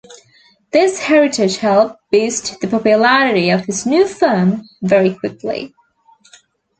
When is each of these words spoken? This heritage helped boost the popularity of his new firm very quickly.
This 0.73 0.97
heritage 0.97 1.57
helped 1.57 2.01
boost 2.11 2.59
the 2.59 2.67
popularity 2.67 3.51
of 3.51 3.65
his 3.67 3.85
new 3.85 4.07
firm 4.07 4.67
very 4.81 5.13
quickly. 5.13 5.75